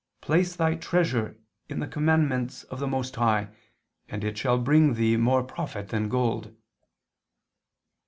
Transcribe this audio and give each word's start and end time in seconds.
place 0.21 0.55
thy 0.55 0.73
treasure 0.73 1.37
in 1.69 1.79
the 1.79 1.85
commandments 1.85 2.63
of 2.71 2.79
the 2.79 2.87
Most 2.87 3.17
High, 3.17 3.49
and 4.09 4.23
it 4.23 4.35
shall 4.35 4.57
bring 4.57 4.95
thee 4.95 5.15
more 5.15 5.43
profit 5.43 5.89
than 5.89 6.09
gold." 6.09 6.55